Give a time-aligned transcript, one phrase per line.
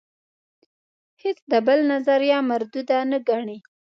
[1.21, 3.57] هیڅ د بل نظریه مرودوده نه ګڼي.